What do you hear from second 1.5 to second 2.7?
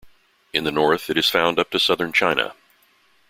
up to southern China.